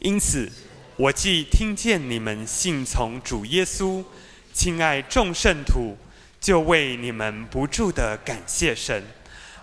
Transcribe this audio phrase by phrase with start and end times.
[0.00, 0.50] 因此，
[0.96, 4.02] 我既听见你们信从主耶稣，
[4.50, 5.94] 亲爱众圣徒，
[6.40, 9.04] 就为你们不住地感谢神。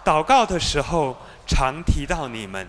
[0.05, 2.67] 祷告的时候，常提到你们，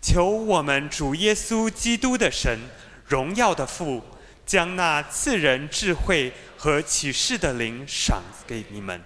[0.00, 2.58] 求我们主耶稣基督的神，
[3.06, 4.02] 荣耀的父，
[4.46, 8.98] 将那赐人智慧和启示的灵赏给你们，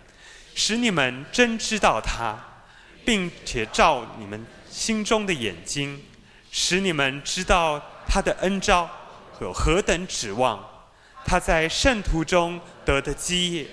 [0.54, 2.38] 使你们真知道他，
[3.04, 6.00] 并且照你们心中的眼睛，
[6.52, 8.88] 使你们知道他的恩召
[9.40, 10.64] 有何等指望，
[11.24, 13.66] 他在圣徒中得的基业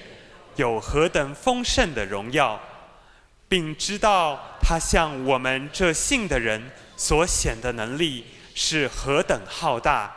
[0.56, 2.60] 有何等丰盛的荣耀，
[3.48, 8.26] 并知道他向我们这信的人所显的能力
[8.56, 10.12] 是何等浩大。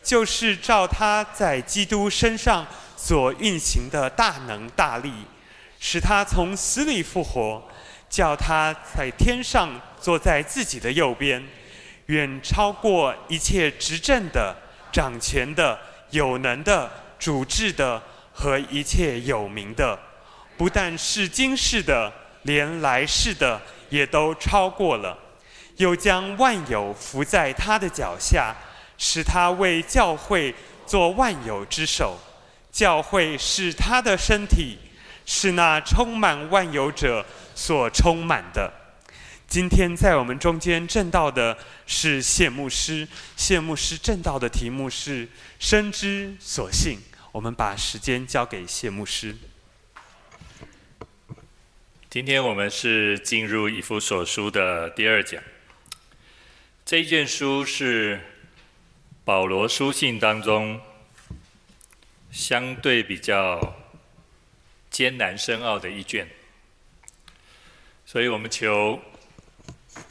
[0.00, 5.12] 就是照他在基督身上所运行的大能大力，
[5.78, 7.62] 使他从死里复活，
[8.08, 9.68] 叫他在天上
[10.00, 11.46] 坐在自己的右边，
[12.08, 14.56] 远超过一切执政的、
[14.90, 15.78] 掌权的、
[16.10, 19.98] 有能的、主治的和一切有名的，
[20.56, 22.10] 不但是今世的，
[22.44, 23.60] 连来世的
[23.90, 25.16] 也都超过了，
[25.76, 28.54] 又将万有伏在他的脚下。
[29.00, 30.52] 使他为教会
[30.84, 32.18] 做万有之首，
[32.72, 34.76] 教会是他的身体，
[35.24, 38.72] 是那充满万有者所充满的。
[39.48, 45.26] 今天在我们中间证道的是谢牧师，谢牧师证道的题目是
[45.58, 47.00] “生之所幸”。
[47.32, 49.34] 我们把时间交给谢牧师。
[52.10, 55.42] 今天我们是进入以弗所书的第二讲，
[56.84, 58.20] 这一卷书是。
[59.24, 60.80] 保罗书信当中，
[62.30, 63.76] 相对比较
[64.88, 66.26] 艰难深奥的一卷，
[68.06, 68.98] 所以我们求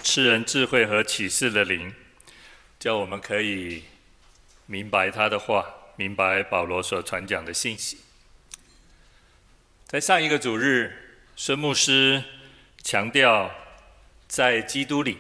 [0.10, 1.94] 赐人智慧和启示的灵，
[2.80, 3.84] 叫我们可以
[4.66, 5.66] 明白他的话，
[5.98, 7.98] 明白保罗所传讲的信息。
[9.86, 12.24] 在上一个主日，孙牧师
[12.82, 13.54] 强调
[14.30, 15.18] 在基督里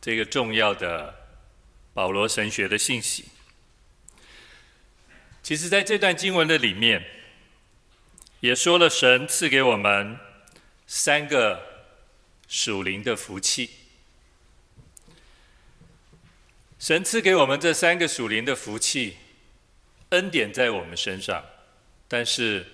[0.00, 1.14] 这个重要的。
[1.92, 3.24] 保罗神学的信息，
[5.42, 7.04] 其实在这段经文的里面，
[8.38, 10.16] 也说了神赐给我们
[10.86, 11.60] 三个
[12.46, 13.70] 属灵的福气。
[16.78, 19.16] 神赐给我们这三个属灵的福气，
[20.10, 21.44] 恩典在我们身上，
[22.06, 22.64] 但是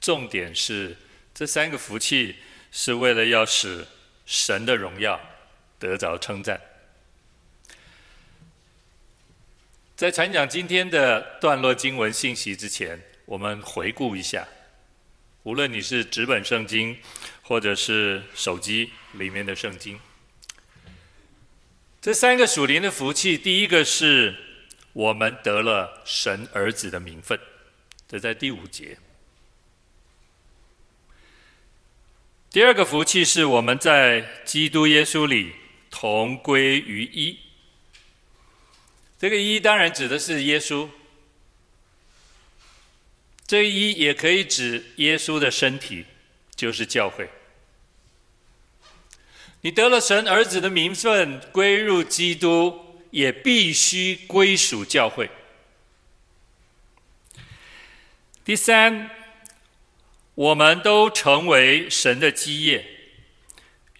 [0.00, 0.96] 重点是
[1.34, 2.36] 这三个福气
[2.72, 3.86] 是为了要使
[4.24, 5.20] 神的荣耀
[5.78, 6.58] 得着称赞。
[9.94, 14.48] 在传讲今天的段落经文信息之前，我们回顾一下，
[15.42, 16.96] 无论你是纸本圣经，
[17.42, 20.00] 或者是手机里面的圣经，
[22.00, 24.34] 这三个属灵的福气，第一个是
[24.94, 27.38] 我们得了神儿子的名分，
[28.08, 28.96] 这在第五节；
[32.50, 35.52] 第二个福气是我们在基督耶稣里
[35.90, 37.38] 同归于一。
[39.18, 40.88] 这个一当然指的是耶稣，
[43.46, 46.06] 这个一也可以指耶稣的身体，
[46.56, 47.28] 就是教会。
[49.62, 55.30] 你得了神儿子的名分，归入基督，也必须归属教会。
[58.42, 59.10] 第三，
[60.34, 62.84] 我们都成为神的基业，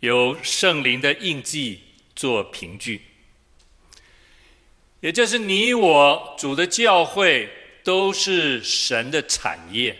[0.00, 1.82] 有圣灵的印记
[2.16, 3.02] 做凭据。
[5.00, 7.50] 也就是你我主的教会
[7.84, 9.96] 都是神的产业。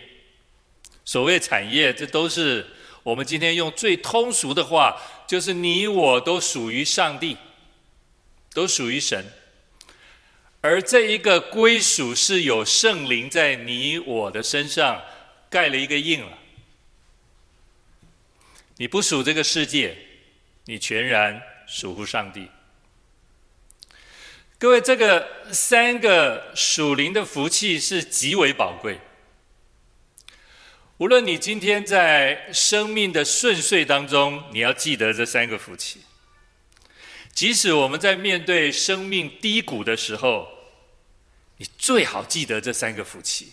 [1.05, 2.65] 所谓产业，这都是
[3.03, 4.99] 我们今天用最通俗的话，
[5.31, 7.37] 就是你我都属于上帝，
[8.53, 9.25] 都属于神。
[10.59, 15.01] 而这一个归属是有圣灵在你我的身上
[15.49, 16.37] 盖了一个印了。
[18.75, 19.97] 你不属这个世界，
[20.65, 22.49] 你全然属乎上帝。
[24.59, 28.99] 各位，这个三个属灵的福气是极为宝贵。
[31.01, 35.97] 无论你今天在生命的顺遂当中，你要记得这三个福气；
[37.33, 40.47] 即使我们在面对生命低谷的时候，
[41.57, 43.51] 你最好记得这三个福气，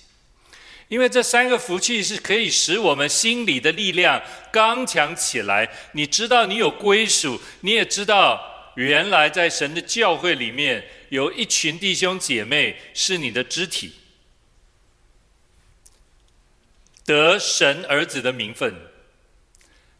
[0.88, 4.22] 因为这三个福气是可以使我们心里的力量
[4.52, 5.66] 刚强起来。
[5.92, 10.86] 你知道你有归属，你也知道原来在神的教会里面。
[11.08, 13.90] 有一群弟兄姐妹是你的肢体，
[17.08, 18.74] 得神儿子的名分，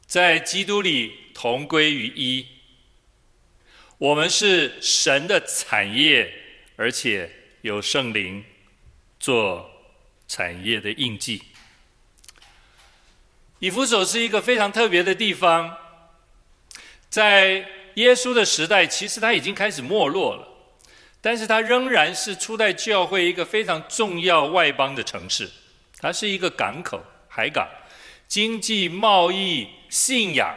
[0.05, 2.47] 在基督里同归于一。
[3.97, 6.31] 我们是神的产业，
[6.77, 7.31] 而且
[7.63, 8.45] 有圣灵
[9.19, 9.71] 做
[10.29, 11.41] 产业的印记。
[13.59, 15.79] 以弗所是一个非常特别的地方，
[17.09, 20.47] 在耶稣的时代，其实他已经开始没落了，
[21.23, 25.51] 但是他仍然是初代教会一个非常重要外邦的城市，
[26.01, 27.69] 它是一个港口、海港，
[28.27, 30.57] 经济、贸易、信仰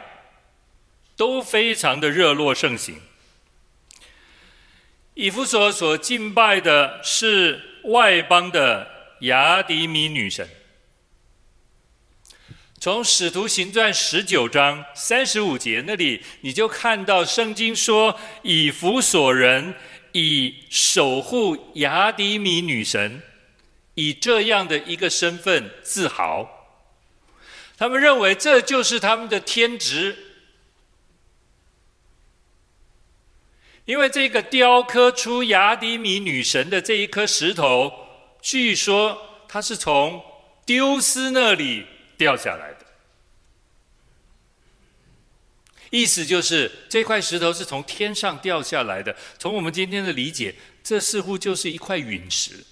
[1.16, 3.00] 都非常的热络盛行。
[5.14, 10.48] 以弗所所敬拜的是外邦的雅迪米女神。
[12.80, 19.74] 从使徒行传十九章三十五节那里，你就看到圣经说，以弗所人
[20.12, 23.22] 以守护雅迪米女神，
[23.94, 26.48] 以这样的一个身份自豪，
[27.76, 30.16] 他们认为这就是他们的天职。
[33.84, 37.92] 因为这个雕刻出亚底米女神的这一颗石头，
[38.40, 40.24] 据说它是从
[40.64, 41.84] 丢斯那里
[42.16, 42.86] 掉下来的。
[45.90, 49.14] 意思就是这块石头是从天上掉下来的。
[49.36, 52.64] 从我们今天的理解，这似乎就是一块陨石，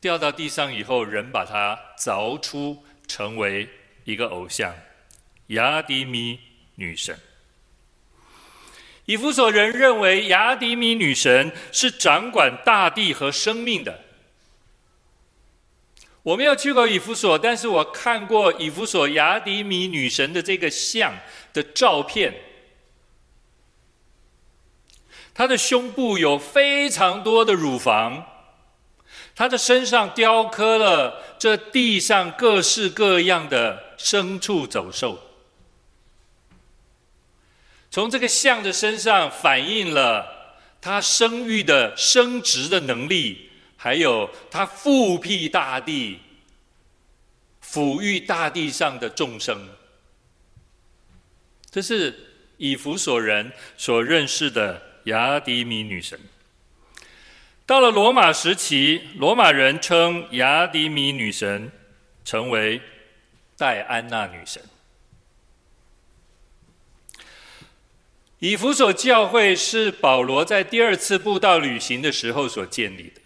[0.00, 3.68] 掉到地上以后，人把它凿出，成为
[4.04, 4.74] 一个偶像——
[5.48, 6.40] 亚底米
[6.76, 7.18] 女神。
[9.04, 14.04] 以弗所人认为亚底米女神是掌管大地和生命的。
[16.22, 21.14] 我没有去过以弗所，但是我看过以弗所亚底米女神的这个像
[21.52, 22.34] 的照片。
[25.34, 28.39] 她的胸部有非常多的乳房，
[29.40, 35.18] 她的身上雕刻了这地上各式各样的牲畜走兽。
[37.90, 43.48] 从这个像的身上反映了他生育的生殖的能力，
[43.78, 46.18] 还有他复辟大地、
[47.64, 49.70] 抚育大地上的众生。
[51.70, 52.14] 这是
[52.58, 56.20] 以弗所人所认识的亚底米女神。
[57.70, 61.70] 到了罗马时期，罗马人称亚底米女神
[62.24, 62.82] 成为
[63.56, 64.60] 戴安娜女神。
[68.40, 73.20] 以弗所教会是保罗在第二次布道旅行的时候所建立的。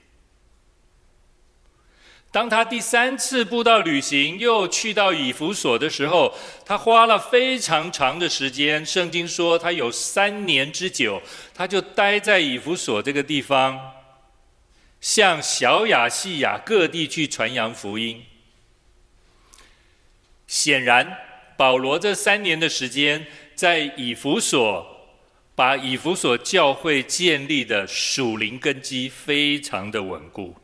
[2.30, 6.36] 当他第三次布道旅行又去到以弗所的时候，
[6.66, 8.84] 他花了非常长的时间。
[8.84, 11.22] 圣经说他有三年之久，
[11.54, 13.93] 他就待在以弗所这个地方，
[15.04, 18.24] 向小亚细亚各地去传扬福音。
[20.46, 21.18] 显然，
[21.58, 24.90] 保罗这三年的时间在以弗所。
[25.56, 30.56] 把以弗所教会建立的属灵根基非常的稳固。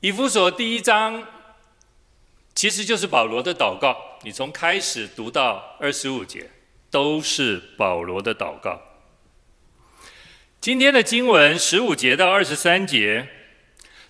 [0.00, 1.26] 以弗所第一章
[2.54, 6.50] 其实就是保罗的祷告，你从开始读到二十五节
[6.90, 8.78] 都是保罗的祷告。
[10.64, 13.28] 今天的经文十五节到二十三节，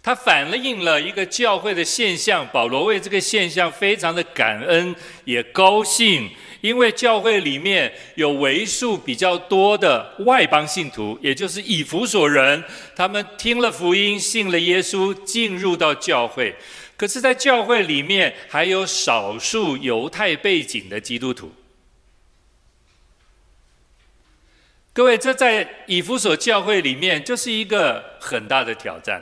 [0.01, 6.31] 它反映了一个教会的现象，保罗为这个现象非常的感恩，也高兴。
[6.61, 12.63] 因为教会里面有为数比较多的外邦信徒，也就是以弗所人，
[12.95, 16.55] 他们听了福音，信了耶稣，进入到教会。
[16.97, 21.51] 可是，在教会里面还有少数犹太背景的基督徒。
[24.95, 29.21] 各位，这在以弗所教会里面就是一个很大的挑战。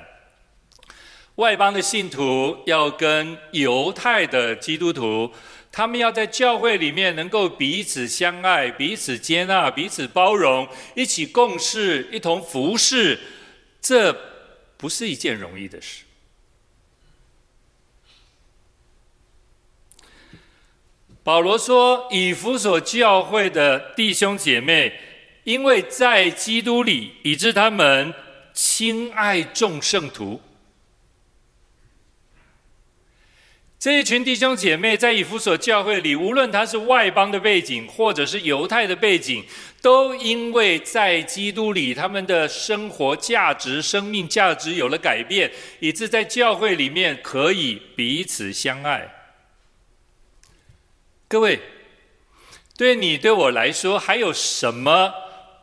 [1.36, 5.32] 外邦的信徒要跟犹太的基督徒。
[5.74, 13.18] 他们要在教会里面能够彼此相爱、彼此接纳、彼此包容，一起共事、一同服侍，
[13.80, 14.14] 这
[14.76, 16.04] 不是一件容易的事。
[21.22, 24.92] 保罗说：“以弗所教会的弟兄姐妹，
[25.44, 28.12] 因为在基督里，以致他们
[28.52, 30.40] 亲爱众圣徒。”
[33.78, 39.44] 这一群弟兄姐妹在以弗所教会里，无论他是外邦的背景，或者是犹太的背景，
[39.80, 49.12] 都因为在基督里，他们的生活价值、生命价值有了改变，以致在教会里面可以彼此相爱。
[51.26, 51.58] 各位，
[52.76, 55.12] 对你对我来说，还有什么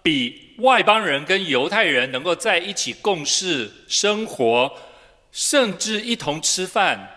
[0.09, 4.75] 比外邦人跟犹太人能够在一起共事、生活，
[5.31, 7.11] 甚至一同吃饭？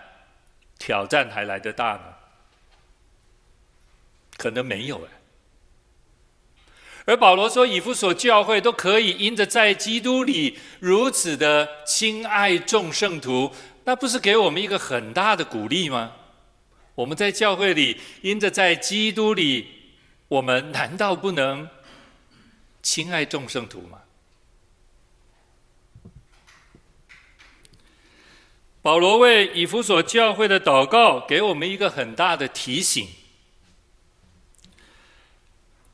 [0.78, 2.02] 挑战还来得大呢？
[4.36, 5.08] 可能没有哎。
[7.06, 16.12] 而保罗说，以弗所教会都可以因着在基督里如此的亲爱众圣徒，那不是给我们一个很大的鼓励吗？
[16.94, 19.66] 我们在教会里因着在基督里，
[20.28, 21.66] 我们难道不能
[22.82, 24.00] 亲爱众圣徒吗？
[28.82, 33.08] 保罗为以弗所教会的祷告，给我们一个很大的提醒。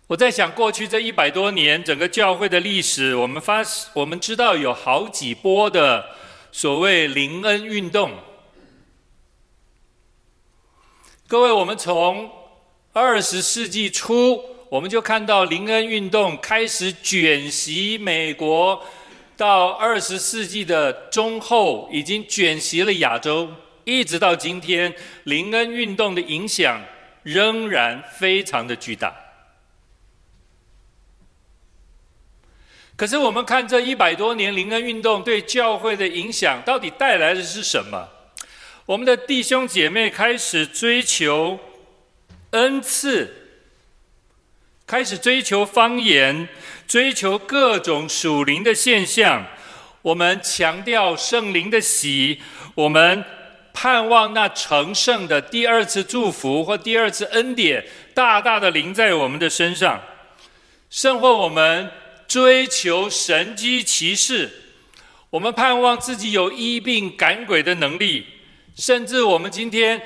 [0.06, 6.16] 我在想，过去这一百多年，整个教会的历史，我们发，我们知道有好几波的
[6.50, 8.18] 所谓灵恩运动。
[11.26, 12.32] 各位，我们从
[12.94, 18.84] 二十世纪初，我们就看到林恩运动开始卷袭美国，
[19.34, 23.50] 到二十世纪的中后，已经卷袭了亚洲，
[23.84, 24.94] 一直到今天，
[25.24, 26.84] 林恩运动的影响
[27.22, 29.16] 仍然非常的巨大。
[32.94, 38.06] 可是我们看这一百多年灵恩运动对教会的影响，到底带来的是什么？
[38.84, 41.58] 我们的弟兄姐妹开始追求
[42.50, 43.47] 恩赐，
[44.88, 46.48] 开始追求方言，
[46.86, 49.44] 追求各种属灵的现象。
[50.00, 52.40] 我们强调圣灵的喜，
[52.74, 53.22] 我们
[53.74, 60.00] 盼望那成圣的第二次祝福或第二次恩典，大大的临在我们的身上，
[60.88, 61.90] 甚或我们。
[62.26, 64.50] 追求神迹奇事，
[65.30, 68.26] 我们盼望自己有医病赶鬼的能力，
[68.76, 69.98] 甚至我们今天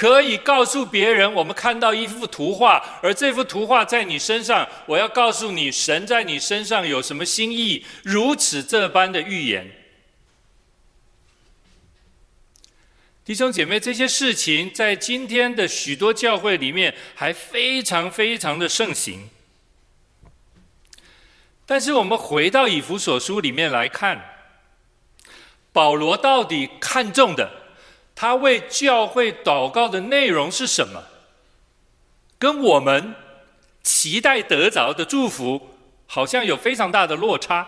[0.00, 9.70] 可以告诉别人，我们看到一幅图画，而这幅图画在你身上，我要告诉你，神在你身上有什么心意，如此这般的预言。
[13.26, 19.28] 弟兄姐妹，这些事情在今天的许多教会里面还非常非常的盛行。
[21.66, 24.18] 但是我们回到以弗所书里面来看，
[25.74, 27.59] 保罗到底看重的，
[28.20, 31.04] 他为教会祷告的内容是什么？
[32.38, 33.14] 跟我们
[33.82, 35.70] 期待得着的祝福，
[36.06, 37.66] 好像有非常大的落差。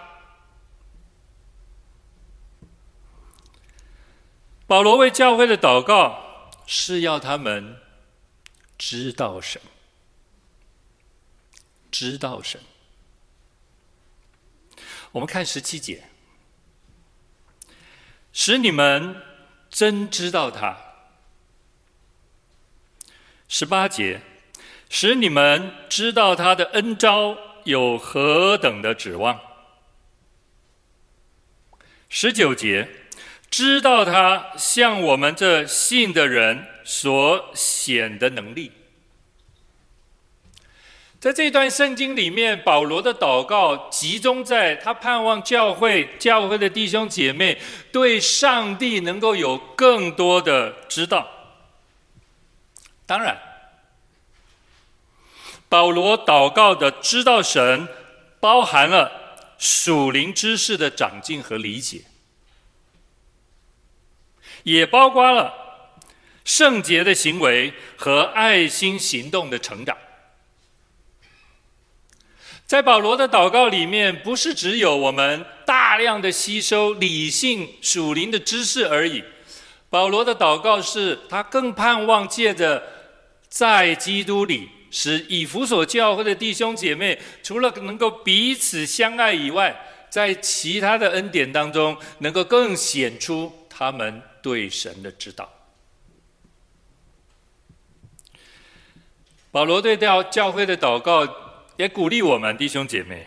[4.66, 7.78] 保罗为教会的祷告，是要他们
[8.76, 9.58] 知道神，
[11.90, 12.60] 知道神。
[15.12, 16.04] 我们看十七节，
[18.34, 19.31] 使你们
[19.72, 20.76] 真知道他；
[23.48, 24.20] 十八节，
[24.90, 29.38] 使你们知道他的恩招有何等的指望；
[32.10, 32.86] 十九节，
[33.50, 38.72] 知道他向我们这信的人所显的能力。
[41.22, 47.56] 在这段圣经里面，保罗的祷告集中在他盼望教会、教会的弟兄姐妹
[47.92, 51.28] 对上帝能够有更多的知道。
[53.06, 53.40] 当然，
[55.68, 57.86] 保罗祷告的知道神，
[58.40, 59.12] 包含了
[59.58, 62.02] 属灵知识的长进和理解，
[64.64, 65.54] 也包括了
[66.44, 69.96] 圣洁的行为和爱心行动的成长。
[72.72, 79.22] 在保罗的祷告里面，不是只有我们大量的吸收理性属灵的知识而已。
[79.90, 82.82] 保罗的祷告是他更盼望借着
[83.46, 95.46] 在基督里，使以弗所教会的弟兄姐妹，除了能够彼此相爱以外，在其他的恩典当中，能够更显出他们对神的知道。
[99.50, 101.28] 保罗对教教会的祷告。
[101.76, 103.26] 也鼓励我们弟兄姐妹，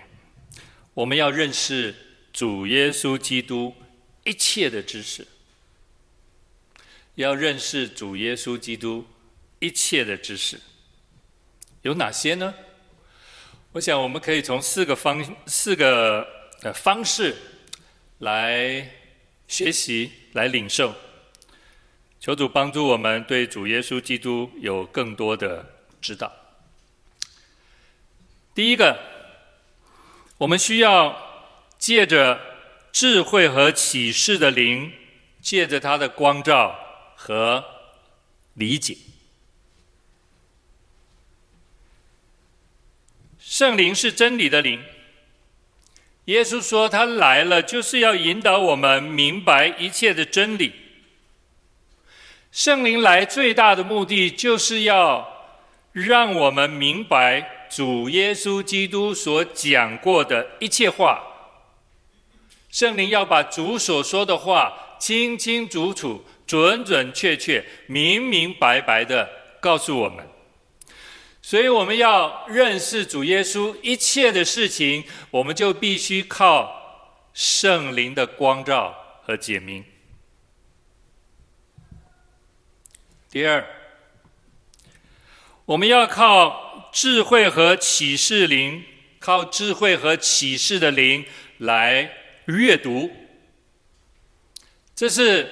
[0.94, 1.94] 我们要认识
[2.32, 3.74] 主耶稣基督
[4.24, 5.28] 一切的知识，
[7.16, 9.06] 要认识主耶稣基督
[9.60, 10.60] 一切的知识，
[11.82, 12.54] 有哪些呢？
[13.72, 16.26] 我想我们可以从四个方四个
[16.62, 17.36] 呃方式
[18.20, 18.90] 来
[19.48, 20.94] 学习、来领受。
[22.20, 26.32] 求主帮助我们对主耶稣基督有更多的知道。
[28.56, 28.98] 第一个，
[30.38, 31.14] 我们需要
[31.78, 32.40] 借着
[32.94, 34.94] 智慧和启示的灵，
[35.42, 36.74] 借着他的光照
[37.18, 37.66] 和
[38.54, 38.96] 理解。
[43.38, 44.82] 圣灵是真理的灵，
[46.26, 50.72] 耶稣说他来了就是要引导我们明白一切的真理。
[52.54, 55.60] 圣灵来最大的目的就是要
[55.92, 57.52] 让我们明白。
[57.70, 61.24] 主耶稣基督所讲过的一切话。
[62.70, 69.30] 圣灵要把主所说的话清清楚楚、准准确确、明明白白的
[69.62, 70.28] 告诉我们。
[71.42, 79.86] 所以，我们要认识主耶稣一切的事情，我们就必须靠圣灵的光照和解明。
[83.30, 83.64] 第二，
[85.66, 86.65] 我们要靠
[86.96, 88.82] 智慧和启示灵，
[89.20, 91.26] 靠智慧和启示的灵
[91.58, 92.10] 来
[92.46, 93.12] 阅读。
[94.96, 95.46] 这是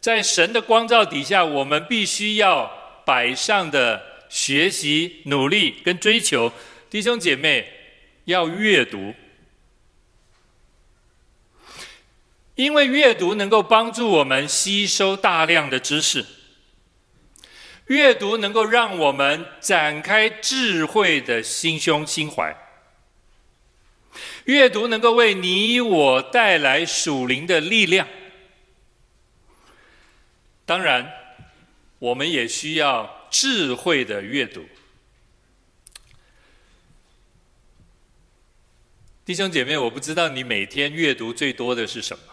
[0.00, 6.50] 在神的光照底下，我们必须要摆上的学习、努力跟追求。
[6.88, 7.70] 弟兄姐妹，
[8.24, 9.14] 要阅读，
[12.54, 16.24] 因为阅读能够帮助我们吸收大量的知识。
[17.88, 22.54] 阅读能够让我们展开智慧的心胸心怀，
[24.44, 28.06] 阅读能够为你我带来属灵的力量。
[30.66, 31.10] 当然，
[31.98, 34.66] 我们也需要智慧的阅读。
[39.24, 42.24] 弟兄姐妹，我不知道你每天阅读最多的是什么。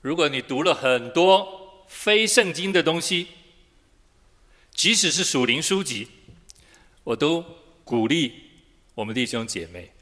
[0.00, 3.28] 如果你读了很多，非圣经的东西，
[4.70, 6.08] 即使是属灵书籍，
[7.04, 7.44] 我都
[7.84, 8.32] 鼓励
[8.94, 9.92] 我们弟兄姐妹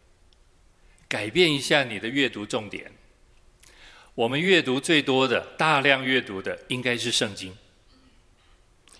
[1.07, 2.93] 改变一下你的阅读重点。
[4.15, 7.57] 我们阅读最多的、大量阅读的，应该是圣经，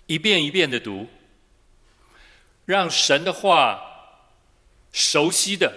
[0.07, 1.07] 一遍一遍的读，
[2.65, 3.81] 让神的话
[4.91, 5.73] 熟悉的、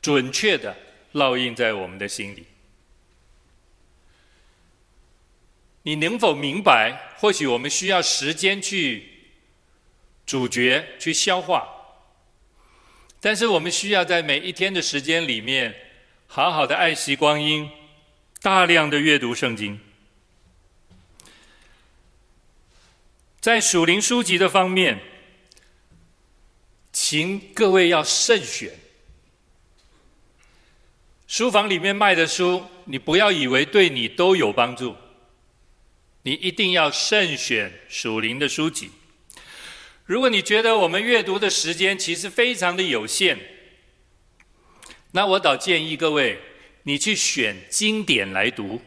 [0.00, 0.76] 准确的
[1.12, 2.46] 烙印在我们的心里。
[5.88, 7.14] 你能否明白？
[7.16, 9.08] 或许我们需要时间去
[10.26, 11.66] 咀嚼、去消化，
[13.20, 15.74] 但是我们需要在每一天的时间里面，
[16.26, 17.70] 好好的爱惜光阴，
[18.42, 19.80] 大量的阅读圣经。
[23.40, 25.00] 在属灵书籍的方面，
[26.92, 28.70] 请各位要慎选。
[31.26, 34.94] 书房里面卖的书，你不要以为对你都有帮助。
[36.22, 38.90] 你一定要慎选属灵的书籍。
[40.04, 43.38] 如果你觉得我们阅读的时间其实非常的有限，
[45.12, 46.38] 那我倒建议各位，
[46.84, 48.80] 你去选经典来读。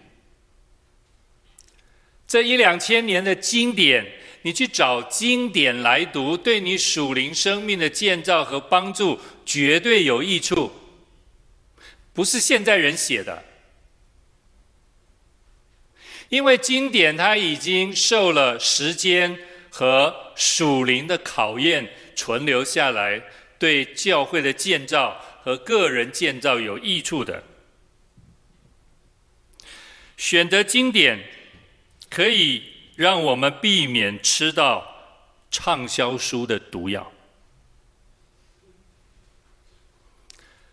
[2.28, 4.06] 这一两千年的经典，
[4.44, 10.72] 你去找经典来读，对你属灵生命的建造和帮助绝对有益处。
[12.14, 13.44] 不是现在人写的。
[16.32, 19.38] 因为经典它已经受了时间
[19.70, 23.22] 和属灵的考验，存留下来，
[23.60, 27.44] 对教会的建造和个人建造有益处的。
[30.16, 31.22] 选择经典，
[32.10, 32.64] 可以
[32.96, 34.88] 让我们避免吃到
[35.52, 37.12] 畅销书的毒药。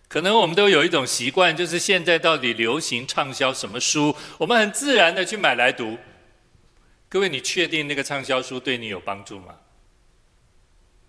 [0.08, 5.98] 可能我们都有一种习惯，就是现在到底流行畅销什么书，我们很自然的去买来读。
[7.10, 9.54] 各位，你确定那个畅销书对你有帮助吗？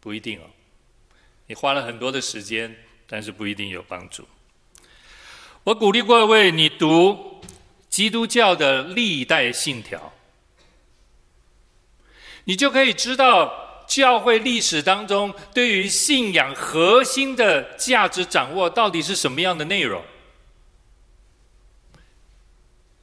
[0.01, 0.43] 不一定哦。
[1.47, 2.75] 你花了很多的时间，
[3.07, 4.27] 但是不一定有帮助。
[5.63, 7.41] 我鼓励各位，你读
[7.89, 10.11] 基督教的历代信条，
[12.43, 13.68] 你就可以知道。
[13.89, 20.05] 教会历史当中，对于信仰核心的价值掌握，到底是什么样的内容？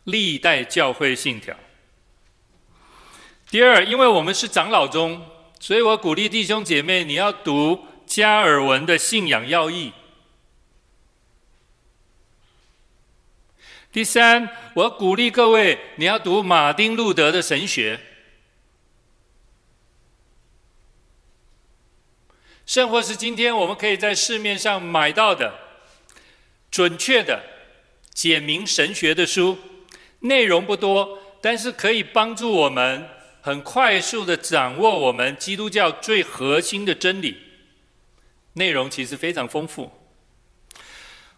[0.04, 1.56] 历代教会信条。
[3.50, 5.26] 第二，因为我们是长老中，
[5.58, 9.92] 所以我鼓励弟兄姐妹，你要读加尔文的信仰要义。
[13.90, 17.98] 第三，我鼓励各位，你要读马丁路德的神学。
[22.66, 25.54] 甚或是今天我们可以在市面上买到的
[26.70, 27.40] 准确的
[28.12, 29.56] 解明神学的书，
[30.20, 33.08] 内容不多，但是可以帮助我们
[33.40, 37.36] 很快速的掌握我们基督教最核心的真理。
[38.54, 39.92] 内容其实非常丰富。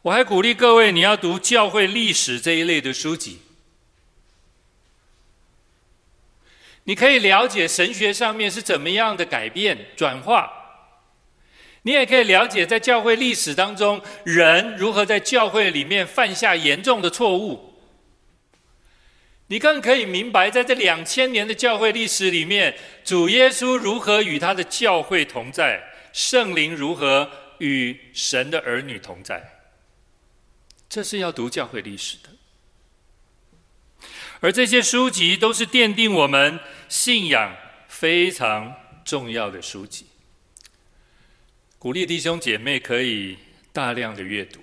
[0.02, 3.40] 我还鼓励各位，你要读教会历史这一类的书籍，
[6.84, 10.57] 你可以了解神学上面是怎么样的改变转化。
[11.82, 17.74] 你也可以了解，在教会历史当中，人如何在教会里面犯下严重的错误。
[19.46, 29.60] 你更可以明白，在这两千年的教会历史里面，主耶稣如何与他的教会同在，圣灵如何与神的儿女同在。
[30.90, 32.28] 这是要读教会历史的。
[34.40, 37.56] 而这些书籍都是奠定我们信仰
[37.88, 40.07] 非常重要的书籍。
[41.78, 43.38] 鼓励弟兄姐妹可以
[43.72, 44.58] 大量的阅读。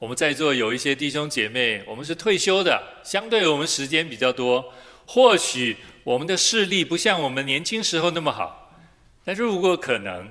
[0.00, 4.74] 我们在座有一些弟兄姐妹，我们是退休的，相对我们时间比较多，
[5.06, 8.76] 或许我们的视力不像我们年轻时候那么好，
[9.24, 10.28] 但是如果可能，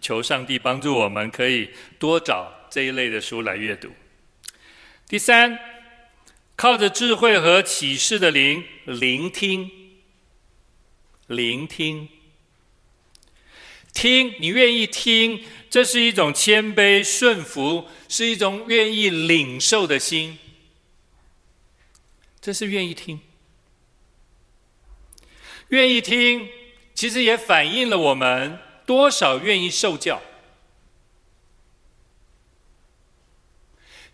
[0.00, 3.88] 求上帝帮助我们，可以多找这一类的书来阅读。
[5.08, 5.58] 第三，
[6.54, 9.68] 靠着智慧和启示的灵，聆听，
[11.26, 12.08] 聆听，
[14.04, 15.42] 听，你愿意听。
[15.70, 20.38] 这是一种谦卑顺服，是一种愿意领受的心。
[22.38, 23.18] 这是愿意听，
[25.68, 26.46] 愿意听，
[26.94, 30.20] 其实也反映了我们多少愿意受教。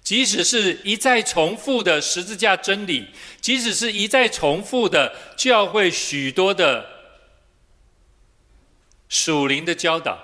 [0.05, 3.09] 即使是一再重复的十字架真理，
[3.41, 7.00] 即使是一再重复的教会许多的
[9.11, 10.19] 属灵的教导。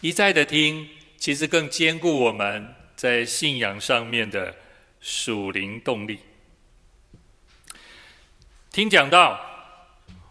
[0.00, 0.88] 一再的听，
[1.18, 4.54] 其实更坚固我们在信仰上面的
[5.00, 6.20] 属灵动力。
[8.70, 9.40] 听讲道，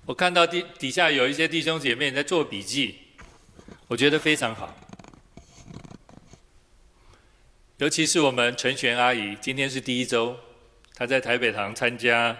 [0.05, 2.97] 我看到底底下有一些弟兄姐妹在做笔记，
[3.87, 4.73] 我觉得非常好。
[7.75, 10.39] 尤其是我们陈璇阿姨，今天是第一周，
[10.95, 12.37] 她在台北堂参加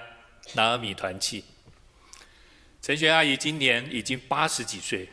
[0.53, 1.43] 拿米团契。
[2.87, 5.09] 陈璇阿姨今年已经八十几岁。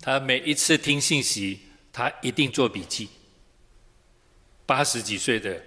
[0.00, 1.58] 她每一次听信息，
[1.92, 3.08] 她一定做笔记。
[4.64, 5.60] 八十几岁的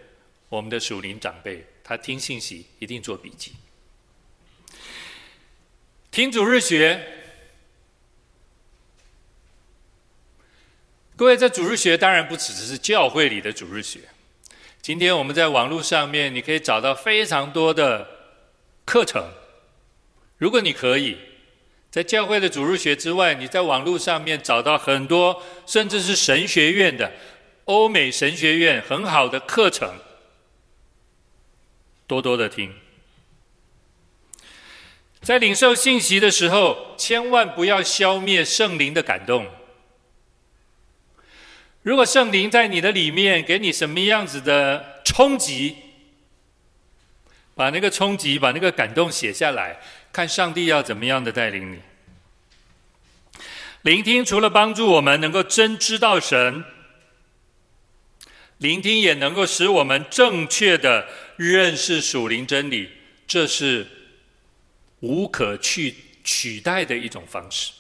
[0.48, 3.52] 我们的属灵长辈，他听信息一定做笔记。
[6.10, 7.06] 听主日学，
[11.18, 14.00] 各位，这主日学当然不只是教会里的主日学。
[14.82, 18.08] 今天我们在网络上面，你可以找到非常多的
[18.86, 19.41] 课程。
[20.42, 21.16] 如果你可以。
[21.92, 27.12] 在教会的主日学之外，你在网络上面找到很多，甚至是神学院的
[27.66, 29.94] 欧美神学院很好的课程，
[32.08, 32.74] 多多的听。
[35.22, 39.46] 在领受信息的时候，千万不要消灭圣灵的感动。
[41.82, 45.76] 如果圣灵在你的里面给你什么样子的冲击，
[47.54, 49.82] 把那个冲击、把那个感动写下来。
[50.12, 51.80] 看上帝要怎么样的带领你。
[53.84, 56.64] 聆听除了帮助我们能够真知道神，
[58.58, 62.92] 聆听也能够使我们正确的认识属灵真理，
[63.26, 63.88] 这是
[65.00, 67.72] 无可去取代的一种方式。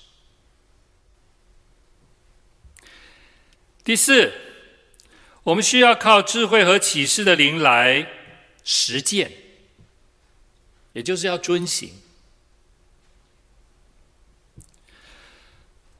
[3.83, 4.31] 第四，
[5.43, 8.07] 我们需要靠智慧和启示的灵来
[8.63, 9.31] 实践，
[10.93, 11.91] 也就是要遵行。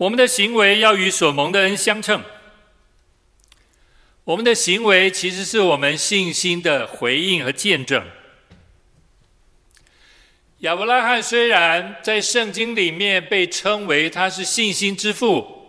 [0.01, 2.23] 我们的行为要与所蒙的恩相称。
[4.23, 8.03] 我们的行为其实是我们信心的回应和见证。
[10.61, 15.67] 亚伯拉罕虽然在圣经里面被称为他是信心之父，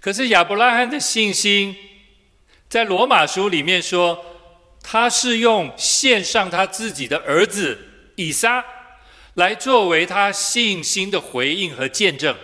[0.00, 1.74] 可是亚伯拉罕的信心，
[2.68, 4.24] 在罗马书里面说，
[4.80, 7.76] 他是用献上他自己的儿子
[8.14, 8.64] 以撒，
[9.34, 12.36] 来作为他信心的回应和见证。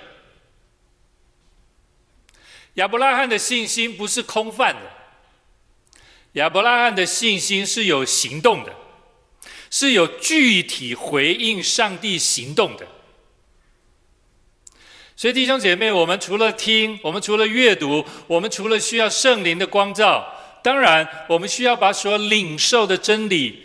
[2.79, 4.81] 亚伯拉罕的信心不是空泛的，
[6.35, 8.73] 亚伯拉罕的信心是有行动的，
[9.69, 12.87] 是有具体回应上帝行动的。
[15.17, 20.25] 所以弟兄姐妹，我们除了听，我们除了阅读，我们除了需要圣灵的光照，
[20.63, 23.65] 当然我们需要把所领受的真理，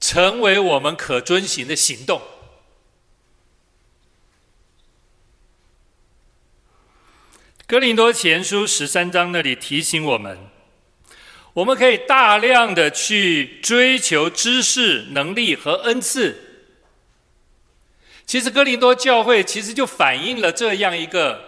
[0.00, 2.20] 成为我们可遵行的行动。
[7.72, 10.38] 哥林多前书十三章那里提醒我们，
[11.54, 16.68] 我们可以大量的去追求知识、能力和恩赐。
[18.26, 21.42] 其实哥林多教会其实就反映了这样一个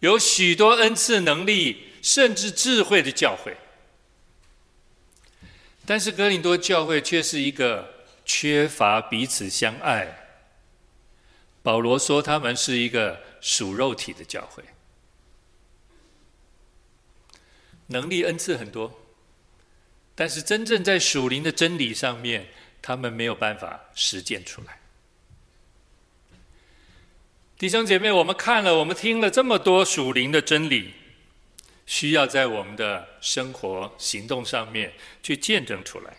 [0.00, 3.56] 有许多恩赐、能力甚至智慧的教会，
[5.86, 10.34] 但是哥林多教会却是一个缺乏彼此相爱。
[11.62, 13.26] 保罗说他们是一个。
[13.40, 14.62] 属肉体的教会，
[17.86, 19.00] 能力恩赐很多，
[20.14, 22.48] 但是真正在属灵的真理上面，
[22.82, 24.80] 他们没有办法实践出来。
[27.56, 30.94] 弟兄姐妹，我们看了，我们听了这么多属灵的真理，
[31.86, 36.18] 需要在我们的生活行动上面去见证出来。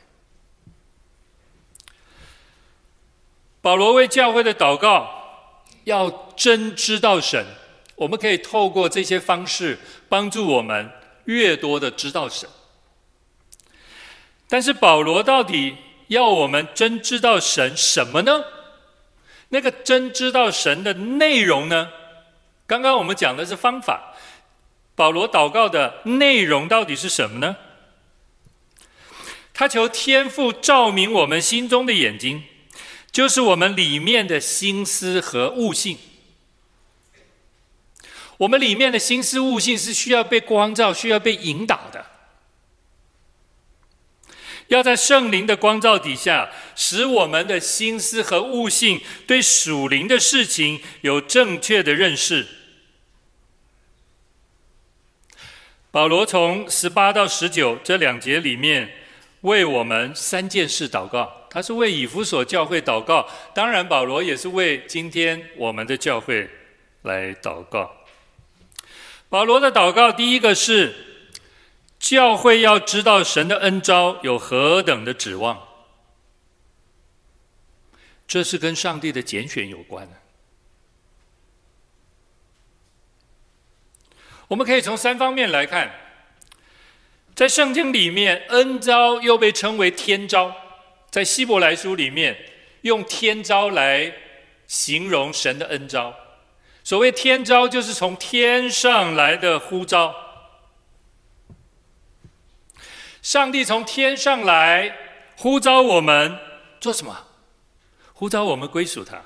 [3.61, 7.45] 保罗为教会的祷告，要真知道神，
[7.95, 10.89] 我们可以透过这些方式帮助我们
[11.25, 12.47] 越多的知道神。
[14.47, 15.75] 但是保罗到底
[16.07, 18.45] 要我们真知道神什么呢？
[19.49, 21.89] 那个真知道神的内容呢？
[22.65, 24.13] 刚刚我们讲的是方法，
[24.95, 27.57] 保罗祷告的内容到底是什么呢？
[29.53, 32.43] 他求天父照明我们心中的眼睛，
[33.11, 35.97] 就是我们里面的心思和悟性。
[38.39, 42.05] 我们里面的心思悟性是需要被光照、需要被引导的。
[44.67, 52.47] 要在圣灵的光照底下，使我们的心思和悟性对属灵的事情有正确的认识。
[55.91, 58.89] 保罗从十八到十九这两节里面，
[59.41, 61.47] 为我们三件事祷告。
[61.49, 66.47] 他是为以弗所教会祷告，当然保罗也是为今天我们的教会
[67.01, 67.98] 来祷告。
[69.29, 71.05] 保罗的祷告第一个是。
[71.99, 75.67] 教会要知道神的恩召有何等的指望，
[78.25, 80.15] 这是跟上帝的拣选有关的。
[84.47, 85.91] 我们可以从三方面来看，
[87.35, 90.55] 在圣经里面，恩召又被称为天召，
[91.11, 92.45] 在希伯来书里面
[92.83, 94.15] 用天召来
[94.67, 96.15] 形容神的恩召。
[96.89, 100.15] 所谓天召，就是从天上来的呼召。
[103.21, 104.97] 上帝从天上来
[105.37, 106.35] 呼召我们
[106.79, 107.27] 做什么？
[108.11, 109.21] 呼召我们归属他，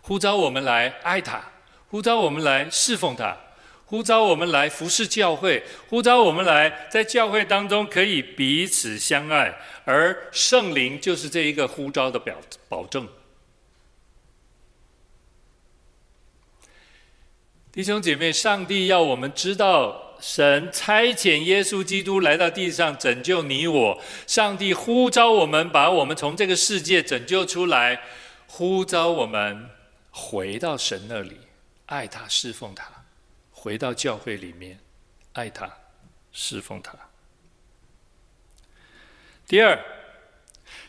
[0.00, 1.42] 呼召我们来爱他，
[1.88, 3.36] 呼召我们来侍奉他，
[3.86, 9.52] 呼召我们来服侍教会，呼召我们来在教会当中可以彼此相爱，
[9.84, 12.36] 而圣灵就是这一个呼召的表
[12.68, 13.08] 保证。
[17.72, 20.06] 弟兄姐妹，上帝要我们知道。
[20.20, 28.02] 神差遣耶稣基督来到地上拯救你我，上帝呼召我们，把我们从这个世界拯救出来，
[28.46, 29.70] 呼召我们
[30.10, 31.38] 回到神那里，
[31.86, 32.84] 爱他侍奉他，
[33.50, 34.78] 回到教会里面，
[35.32, 35.70] 爱他
[36.32, 36.92] 侍奉他。
[39.48, 39.82] 第二，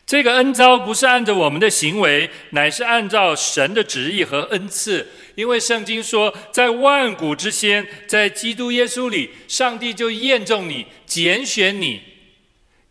[0.06, 5.08] 这个恩召不是按照我们的行为，乃是按照神的旨意和恩赐。
[5.36, 12.02] 因为圣经说，在万古之先，在基督耶稣里，上帝就验中你、拣选你，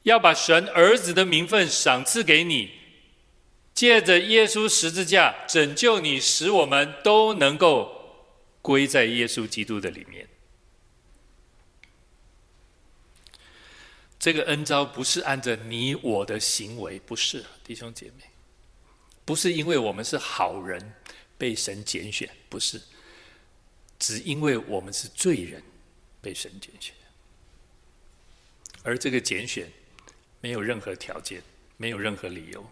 [0.05, 2.71] 要把神儿子的名分赏赐给你，
[3.75, 10.27] 借着耶稣十字架拯救你，使我们都能够归在耶稣基督的里面。
[14.19, 18.25] 这个恩召不是按着你我的行为，不是弟兄姐妹，
[19.25, 20.95] 不是因为我们是好人。
[21.41, 22.83] 被神拣选，不是，
[23.99, 25.63] 只因为我们是罪人，
[26.21, 26.95] 被神拣选。
[28.83, 29.73] 而这个拣选
[30.43, 31.43] 没有任何条件，
[31.79, 32.71] 没有任何理由。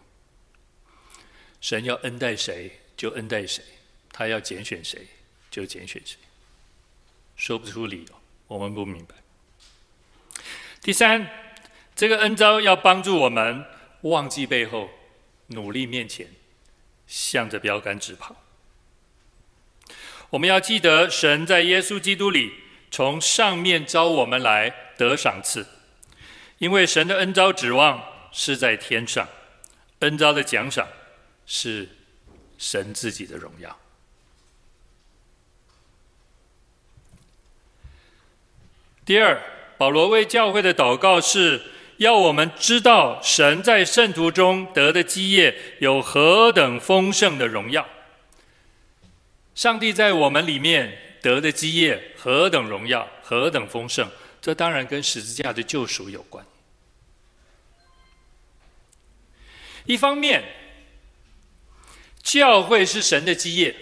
[1.63, 3.65] 神要恩待谁就恩待谁，
[4.13, 5.07] 他要拣选谁
[5.51, 6.19] 就拣选谁，
[7.37, 9.15] 说不出理由，我们不明白。
[10.83, 11.27] 第三，
[11.97, 13.65] 这个恩召要帮助我们
[14.03, 14.91] 忘记背后，
[15.47, 16.29] 努力面前，
[17.07, 18.37] 向着标杆直跑。
[20.31, 22.53] 我们要记得，神在耶稣基督里
[22.91, 25.67] 从上面召我们来得赏赐，
[26.59, 29.27] 因为神的恩召指望是在天上，
[30.01, 30.87] 恩召的奖赏
[31.47, 31.89] 是
[32.59, 33.79] 神自己的荣耀。
[39.07, 39.41] 第二，
[39.79, 41.63] 保罗为教会的祷告是
[41.97, 47.89] 要我们知道神在圣徒中得的基业有何等丰盛的荣耀。
[49.59, 54.09] 上帝在我们里面得的基业何等荣耀，何等丰盛，
[54.41, 56.47] 这当然跟十字架的救赎有关。
[59.85, 60.45] 一方面，
[62.23, 63.75] 教会是神的基业，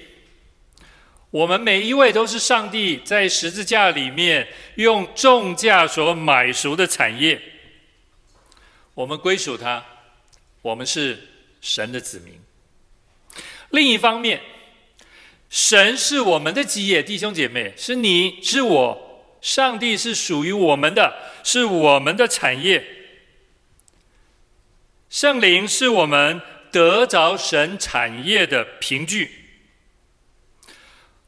[1.29, 7.39] 我们每一位都是上帝在十字架里面用重价所买赎的产业，
[8.95, 9.85] 我们归属他，
[10.63, 11.29] 我们是
[11.61, 12.41] 神的子民。
[13.69, 14.41] 另一方面，
[15.49, 22.85] 神是我们的基业，弟兄姐妹，是你是我，上帝是属于我们的，是我们的产业。
[25.09, 29.31] 圣灵是我们得着神产业的凭据。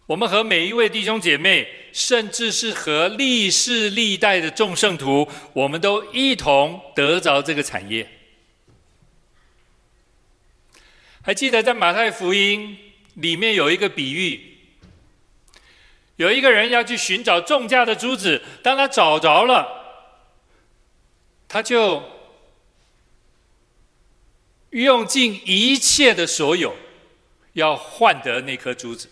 [0.07, 8.09] 我们和每一位弟兄姐妹，甚至是和历世历代的众圣徒，我们都一同得着这个产业。
[11.22, 12.76] 还记得在马太福音
[13.20, 14.59] 里面有一个比喻，
[16.16, 19.66] 有一个人要去寻找重价的珠子，当他找着了，
[21.48, 22.02] 他就
[24.70, 26.76] 用尽一切的所有，
[27.54, 29.09] 要换得那颗珠子。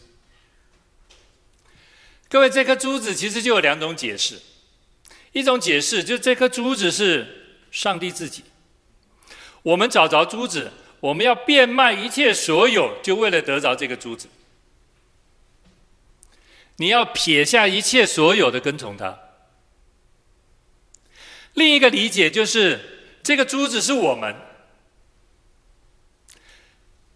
[2.28, 4.40] 各位，这颗珠子其实就有两种解释。
[5.32, 8.42] 一种解释就这颗珠子是上帝自己。
[9.62, 14.28] 我们找着珠子，我们要变卖一切所有，就为了得着这个珠子。
[16.76, 19.18] 你要撇下一切所有的跟从他。
[21.54, 24.36] 另一个理解就是，这个珠子是我们。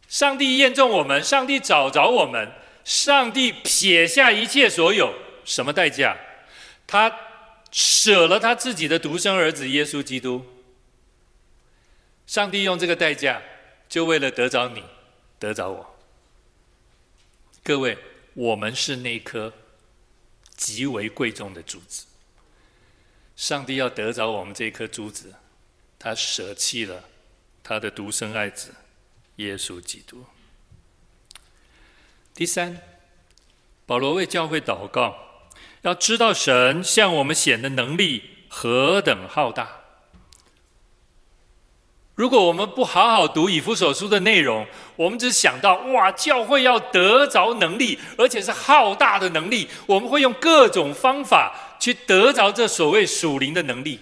[0.09, 2.53] 上帝验证我们，上帝找着我们。
[2.83, 5.15] 上帝撇下一切所有，
[5.45, 6.17] 什么代价？
[6.87, 7.15] 他
[7.71, 10.45] 舍了他自己的独生儿子耶稣基督。
[12.27, 13.41] 上帝用这个代价，
[13.91, 14.85] 就为了得着你，
[15.41, 15.99] 得着我。
[17.65, 17.99] 各位，
[18.35, 19.53] 我们是那颗
[20.57, 22.07] 极为贵重的珠子。
[23.35, 25.35] 上帝要得着我们这颗珠子，
[25.99, 27.05] 他舍弃了
[27.65, 28.73] 他的独生爱子
[29.37, 30.25] 耶稣基督。
[32.33, 32.81] 第三，
[33.87, 35.51] 保罗为教会祷告，
[35.83, 39.80] 要知道神向我们显的能力何等浩大。
[42.21, 54.01] 如果我们不好好读以弗所书的内容，我们只想到哇，教会要得着能力，而且是浩大的能力，我们会用各种方法去得着这所谓属灵的能力，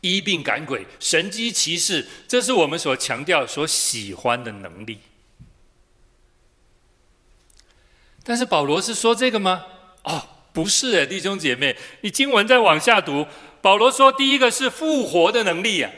[0.00, 4.98] 医病赶鬼、神迹奇事，这是我们所强调、所喜欢的能力。
[8.24, 9.66] 但是保罗是说这个吗？
[10.02, 10.20] 哦，
[10.52, 13.24] 不是诶，弟兄姐妹，你经文再往下读，
[13.62, 15.92] 保罗说第一个是复活的能力啊，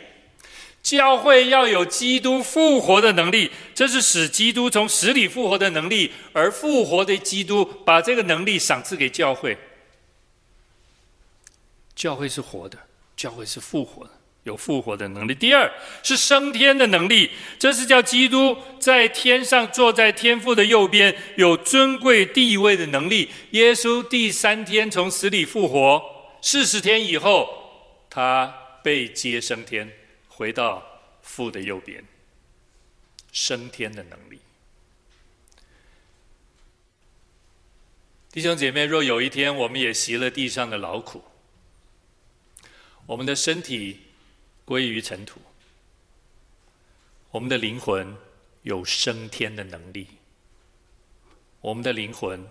[0.83, 9.57] 教会要有基督复活的能力，这是使基督从死里复活的能力，而复活的基督把这个能力赏赐给教会。
[11.95, 12.79] 教会是活的，
[13.17, 14.11] 教会是复活的。
[14.45, 15.35] 有复活的能力。
[15.35, 15.71] 第二
[16.03, 23.29] 是升天的能力，这是叫基督在天上坐在天父的右边，有尊贵地位的能力。
[23.51, 26.03] 耶稣第三天从死里复活，
[26.41, 27.51] 四十天以后，
[28.09, 28.51] 他
[28.83, 29.93] 被接升天，
[30.41, 30.83] 回到
[31.21, 32.03] 父的右边。
[33.31, 34.41] 升天的能力，
[38.33, 41.23] 弟兄姐妹，若有一天我们也习了地上的劳苦，
[43.05, 44.01] 我们的身体。
[44.65, 45.41] 归于尘土，
[47.33, 48.17] 我们的灵魂
[48.63, 50.07] 有升天的能力。
[51.61, 52.49] 我们的灵魂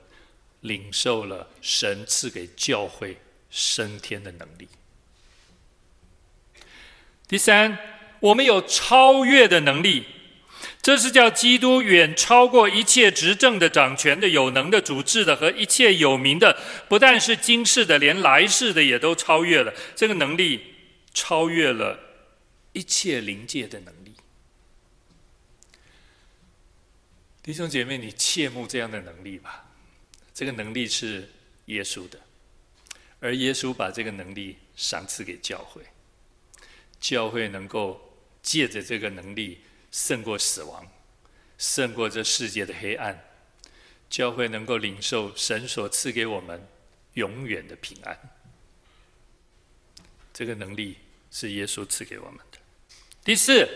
[0.59, 3.17] 领受了神赐给教会
[3.49, 4.67] 升天的能力。
[7.29, 7.77] 第三，
[8.19, 10.03] 我们有超越的能力，
[10.81, 19.73] 这是叫基督远超过一切执政的、掌权的、有能的、主治的和一切有名的，不但是今世的，连来世的也都超越了。
[19.95, 20.73] 这个能力
[21.13, 22.07] 超越了。
[22.71, 24.13] 一切灵界的能力，
[27.41, 29.65] 弟兄姐妹，你切慕这样的能力吧。
[30.35, 31.27] 这个能力是
[31.65, 32.19] 耶稣的，
[33.19, 35.81] 而耶稣把这个能力赏赐给教会，
[36.99, 37.99] 教会能够
[38.41, 40.87] 借着这个能力胜过死亡，
[41.57, 43.25] 胜过这世界的黑暗。
[44.09, 46.67] 教会能够领受神所赐给我们
[47.13, 48.17] 永远的平安。
[50.33, 50.97] 这个能力
[51.31, 52.57] 是耶稣赐给我们的。
[53.23, 53.69] 第四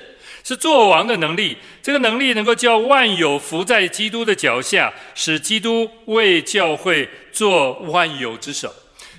[0.44, 8.74] 是作王的能力，这个能力能够叫万有伏在基督的脚下，使基督为教会做万有之首。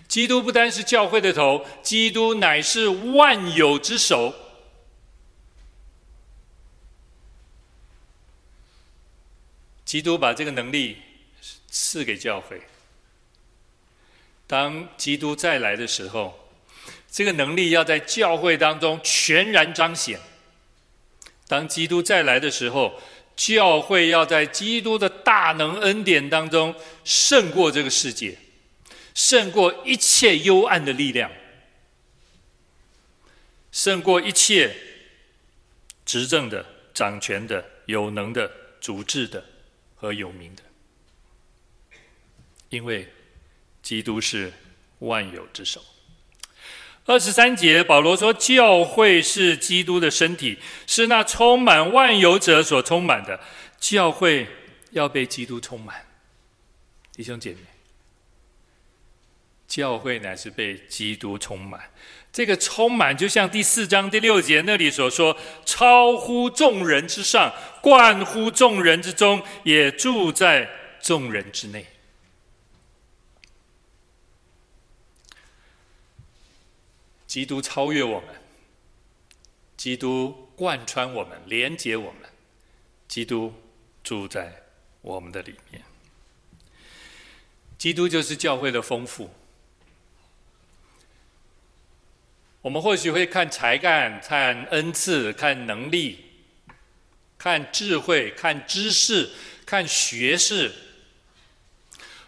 [0.07, 4.35] 基督不单是教会的头，基督乃是万有之首。
[9.85, 10.99] 基督把这个能力
[11.69, 12.61] 赐给教会，
[14.47, 16.41] 当基督再来的时候。
[17.11, 20.19] 这个能力要在教会当中全然彰显。
[21.47, 23.01] 当基督再来的时候，
[23.37, 26.75] 教会要在基督的大能恩典当中
[27.05, 28.37] 胜过这个世界，
[29.15, 31.31] 胜过一切幽暗的力量，
[33.73, 34.77] 胜过一切
[36.05, 38.51] 执政的、掌权的、有能的、
[38.81, 39.45] 主治的
[39.95, 40.63] 和有名的，
[42.69, 43.09] 因为
[43.83, 44.53] 基督是
[44.99, 45.83] 万有之首。
[47.07, 53.39] 二十三节，保罗说：“教会是基督的身体，是那充满万有者所充满的。
[53.79, 54.49] 教会
[54.93, 56.07] 要被基督充满，
[57.13, 57.59] 弟兄姐妹，
[59.75, 61.91] 教会乃是被基督充满。
[62.33, 67.53] 这个充满，就像第四章第六节那里所说：“超乎众人之上，
[67.83, 70.71] 贯乎众人之中，也住在
[71.03, 71.87] 众人之内。”
[77.27, 78.29] 基督超越我们，
[79.77, 82.31] 基督贯穿我们，连接我们，
[83.09, 83.53] 基督
[84.05, 84.63] 住在
[85.01, 85.83] 我们的里面。
[87.77, 89.35] 基督就是教会的丰富。
[92.65, 96.25] 我们或许会看才干、看恩赐、看能力、
[97.37, 99.29] 看智慧、看知识、
[99.67, 100.73] 看学识，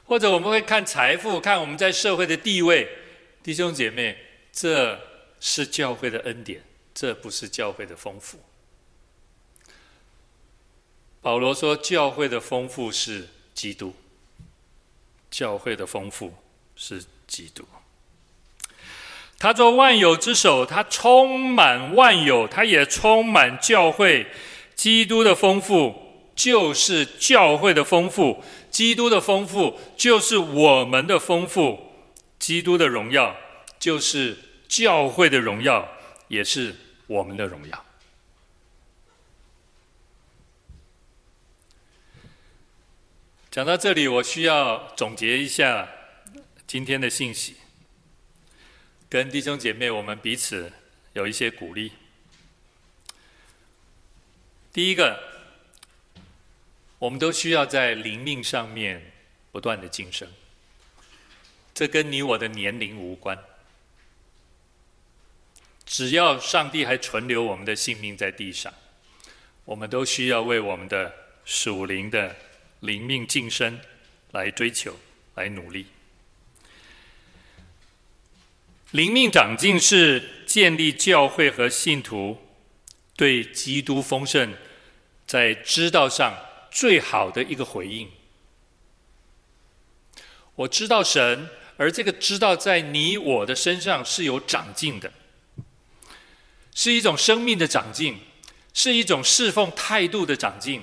[0.05, 2.87] 或者我们会看财富、看我们在社会的地位，
[3.43, 4.15] 弟兄姐妹。
[4.53, 5.01] 这
[5.41, 6.63] 是教会的恩典，
[6.95, 8.39] 这不是教会的丰富。
[11.23, 13.95] 保罗说，教会的丰富是基督，
[15.31, 16.35] 教会的丰富
[16.75, 17.67] 是基督。
[19.39, 24.27] 他做万有之首，他充满万有，他也充满教会。
[24.75, 31.93] 基督的丰富就是教会的丰富，基督的丰富就是我们的丰富，
[32.39, 33.37] 基督的荣耀
[33.79, 34.39] 就是。
[34.69, 35.89] 教会的荣耀
[36.27, 36.75] 也是
[37.07, 37.85] 我们的荣耀。
[43.49, 45.89] 讲到这里，我需要总结一下
[46.67, 47.55] 今天的信息，
[49.09, 50.73] 跟弟兄姐妹我们彼此
[51.13, 51.93] 有一些鼓励。
[54.73, 55.23] 第一个，
[56.99, 59.13] 我们都需要在灵命上面
[59.53, 60.29] 不断的晋升，
[61.73, 63.39] 这跟你我的年龄无关。
[65.87, 68.75] 只要上帝还存留我们的性命在地上，
[69.65, 72.35] 我们都需要为我们的属灵的
[72.81, 73.81] 灵命晋升
[74.33, 74.99] 来追求、
[75.37, 75.87] 来努力。
[78.97, 82.39] 灵命长进是建立教会和信徒
[83.15, 84.55] 对基督丰盛
[85.27, 86.35] 在知道上
[86.71, 88.09] 最好的一个回应。
[90.55, 95.13] 我知道神，而这个知道在你我的身上是有长进的。
[96.75, 98.17] 是一种生命的长进，
[98.73, 100.83] 是一种侍奉态度的长进，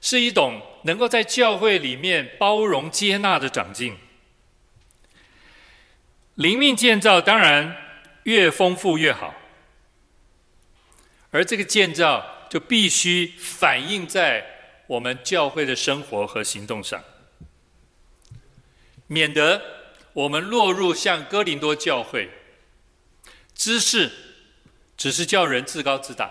[0.00, 3.96] 是一种能够在教会里面包容接纳的长进。
[6.40, 7.76] 灵命建造当然
[8.22, 9.34] 越丰富越好，
[11.30, 17.04] 而这个建造就必须反映在我们教会的生活和行动上，
[19.06, 19.60] 免得
[20.14, 22.30] 我们落入像哥林多教会
[23.54, 24.10] 知识。
[24.96, 26.30] 只是叫人自高自大，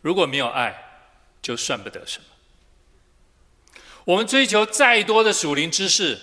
[0.00, 1.06] 如果没有爱，
[1.40, 2.24] 就算不得什么。
[4.04, 6.18] 我们追求再多的属灵知识，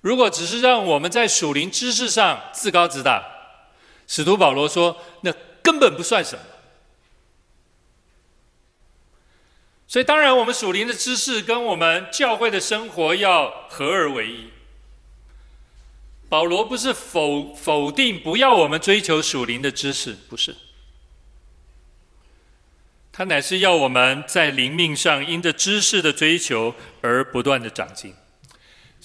[0.00, 3.24] 如果只是让我们在属灵知识上自高自大，
[4.06, 6.44] 使徒保罗说，那根本不算什么。
[9.86, 14.50] 所以，当然，我们属灵的知识跟我们教会的生活要合而为一。
[16.28, 20.54] 保罗不是否否定不要我们追求属灵的知识，不是，
[23.10, 28.14] 他乃是要我们在灵命上因着知识的追求而不断的长进。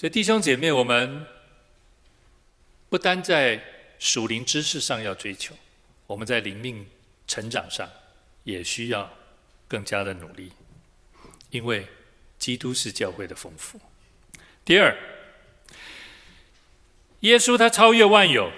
[0.04, 1.26] 所以弟兄姐妹，我们
[2.90, 3.64] 不单在
[4.00, 5.56] 属灵知识上要追求，
[6.08, 6.86] 我们在灵命
[7.26, 7.90] 成长上
[8.44, 9.10] 也需要
[9.66, 10.52] 更加的努力，
[11.52, 11.88] 因为
[12.38, 13.80] 基督是教会的丰富。
[14.66, 14.94] 第二。
[17.22, 18.52] 耶稣他超越万有。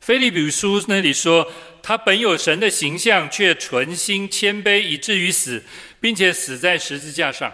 [0.00, 1.52] 腓立比书那里说，
[1.82, 5.64] 他本有神的形象，却存心谦卑，以至于死，
[6.00, 7.52] 并且死在十字架上。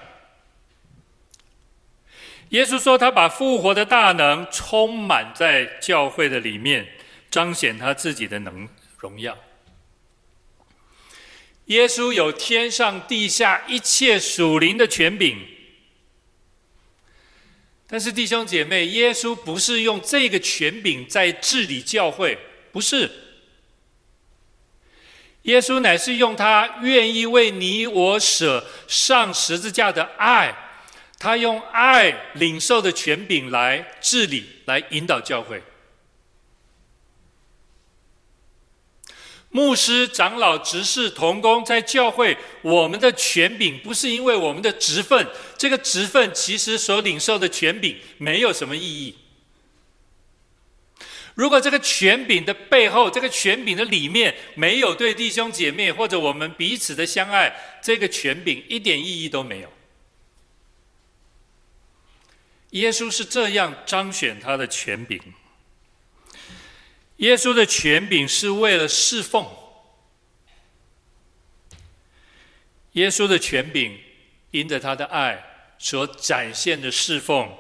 [2.53, 6.87] 耶稣说，他把复活的大能充满在教会的里面，
[7.31, 9.37] 彰显他自己的能荣耀。
[11.67, 15.39] 耶稣有天上地下一切属灵的权柄。
[17.87, 22.37] 但是弟兄姐妹，耶稣不是用这个权柄在治理教会，
[22.71, 23.11] 不是。
[25.43, 30.62] 耶稣乃是用他愿意为你我舍上十字架的爱，
[31.23, 35.62] 他用爱领受的权柄来治理、来引导教会。
[39.51, 45.25] 牧师、长老、执事、同工，在教会，我们的权柄不是因为我们的职分，
[45.57, 49.14] 这个职分其实所领受的权柄没有什么意义。
[51.35, 59.73] 如果这个权柄的背后，这个权柄的里面没有对弟兄姐妹或者我们彼此的相爱，这个权柄一点意义都没有。
[62.73, 65.20] 耶稣是这样彰显他的权柄。
[67.16, 69.47] 耶稣的权柄是为了侍奉。
[72.93, 73.99] 耶稣的权柄，
[74.51, 77.51] 因着他的爱所展现的侍奉，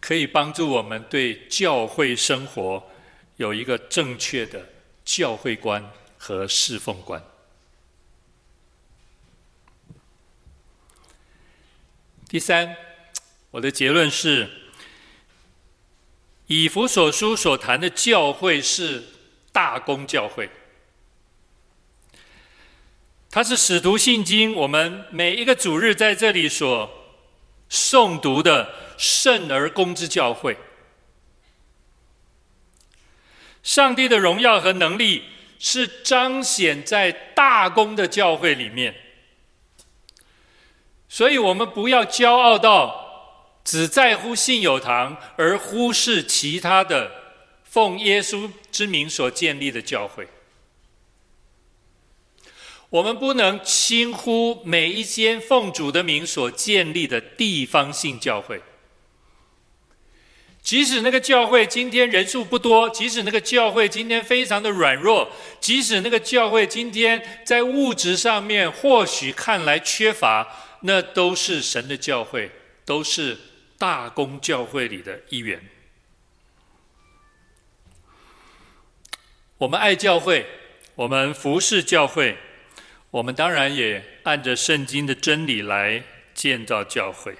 [0.00, 2.90] 可以帮助我们对教会生活
[3.36, 4.68] 有一个正确的
[5.04, 7.22] 教会观和侍奉观。
[12.28, 12.76] 第三，
[13.50, 14.48] 我的结论是，
[16.48, 19.02] 以弗所书所谈的教会是
[19.52, 20.50] 大公教会，
[23.30, 26.90] 它是使徒信经，我们每一个主日在这里所
[27.70, 30.56] 诵读的圣而公之教会。
[33.62, 35.24] 上帝的荣耀和能力
[35.58, 38.94] 是彰显在大公的教会里面。
[41.08, 43.07] 所以，我们不要骄傲到
[43.70, 47.12] 只在乎信友堂，而忽视其他的
[47.64, 50.26] 奉耶稣之名所建立的教会。
[52.88, 58.62] 我们不能轻忽每一间奉主的名所建立的地方性教会。
[60.62, 70.48] 即使那个教会今天人数不多，即使那个教会今天非常的软弱，即使那个教会今天在物质上面或许看来缺乏。
[70.80, 72.50] 那都是神的教会，
[72.86, 73.36] 都是
[73.78, 75.62] 大公教会里的一员。
[79.58, 80.46] 我们爱教会，
[80.94, 82.36] 我们服侍教会，
[83.10, 86.04] 我们当然也按着圣经的真理来
[86.34, 87.36] 建造教会。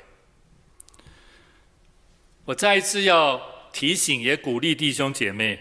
[2.47, 5.61] 我再一次要提醒，也鼓励弟兄姐妹，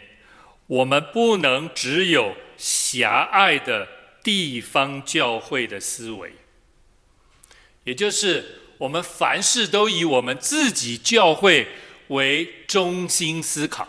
[0.67, 3.87] 我们不能只有狭隘的
[4.23, 6.33] 地方教会的思维。
[7.83, 11.67] 也就是我们凡事都以我们自己教会
[12.09, 13.87] 为中心思考。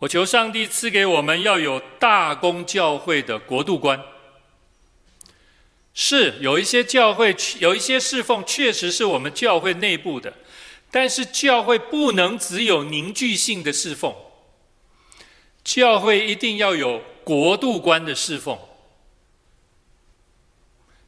[0.00, 4.02] 我求上帝赐给我们要有大公教会的国度观。
[5.98, 10.30] 是有一些教会，有一些侍奉，确实是我们教会内部的，
[10.90, 14.14] 但是教会不能只有凝聚性的侍奉，
[15.64, 18.58] 教会一定要有国度观的侍奉。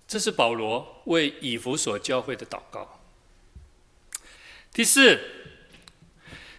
[0.09, 2.99] 这是保罗为以弗所教会的祷告。
[4.73, 5.21] 第四，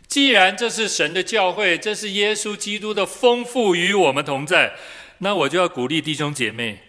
[0.07, 4.75] 既然这是神的教会，这是耶稣基督的丰富与我们同在，
[5.17, 6.83] 那我就要鼓励弟兄姐妹，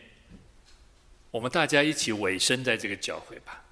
[1.31, 3.65] 我们大家一起委身在这个教会吧。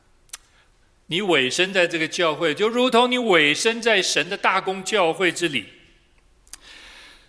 [1.09, 5.67] 你委身在这个教会，就如同你委身在神的大公教会之里。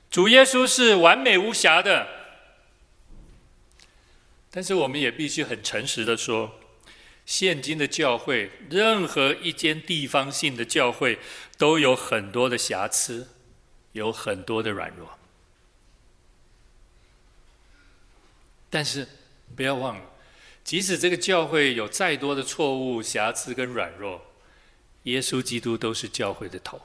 [0.09, 2.18] 主耶稣是完美无瑕的。
[4.51, 6.59] 但是我们也必须很诚实的说，
[7.25, 11.19] 现今的教会，任何一间地方性的教会，
[11.57, 13.27] 都有很多的瑕疵，
[13.91, 15.19] 有很多的软弱。
[18.71, 19.07] 但是
[19.55, 20.03] 不要忘了，
[20.63, 24.21] 即使这个教会有再多的错误、瑕疵跟软弱，
[25.03, 26.81] 耶稣基督都是教会的头。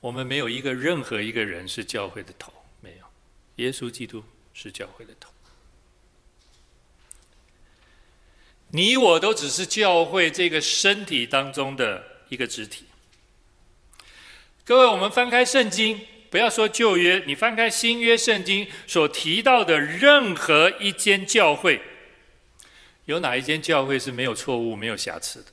[0.00, 2.50] 我们没有一个任何一个人是教会的头。
[3.60, 5.30] 耶稣基督是教会的头，
[8.70, 12.86] 你我都只是教会这个身体当中的一个肢体。
[14.64, 16.00] 各位，我们翻开圣经，
[16.30, 21.82] 不要说旧约，你翻开新约圣经所提到的任何一间教会，
[23.04, 25.52] 有哪一间教会是没有错误、没有瑕疵的？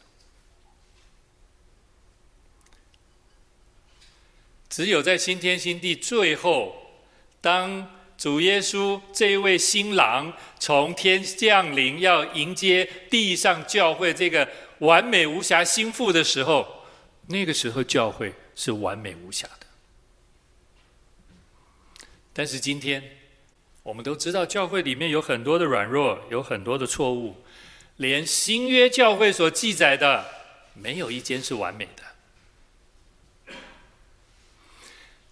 [4.70, 7.01] 只有在新天新地最后，
[7.41, 14.47] 当主耶稣这一位新郎从天降临，要迎接地上教会这个
[14.80, 16.84] 完美无瑕新妇的时候，
[17.28, 19.68] 那个时候教会是完美无瑕的。
[22.34, 23.03] 但是今天，
[23.84, 27.36] 我们都知道教会里面有很多的软弱，有很多的错误，
[27.97, 30.26] 连新约教会所记载的，
[30.74, 32.07] 没有一间是完美的。